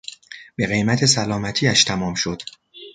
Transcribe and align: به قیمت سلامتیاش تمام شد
به 0.55 0.67
قیمت 0.67 1.05
سلامتیاش 1.05 1.83
تمام 1.83 2.13
شد 2.13 2.41